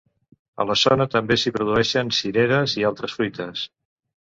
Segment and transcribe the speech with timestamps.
[0.63, 3.71] A la zona també s'hi produeixen cireres i altres fruites.